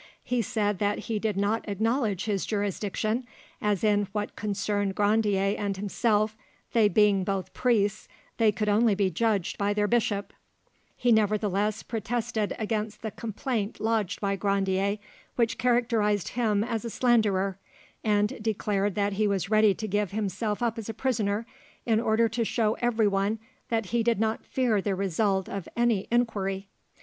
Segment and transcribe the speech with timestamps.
[0.23, 3.23] He said that he did not acknowledge his jurisdiction,
[3.61, 6.35] as in what concerned Grandier and himself,
[6.73, 10.33] they being both priests, they could only be judged by their bishop;
[10.97, 14.97] he nevertheless protested against the complaint lodged by Grandier,
[15.35, 17.59] which characterised him as a slanderer,
[18.03, 21.45] and declared that he was ready to give himself up as a prisoner,
[21.85, 23.37] in order to show everyone
[23.69, 26.67] that he did not fear the result of any inquiry.